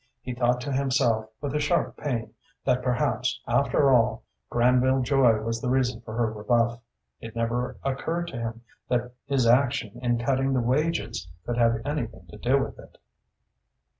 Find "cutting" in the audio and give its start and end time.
10.17-10.53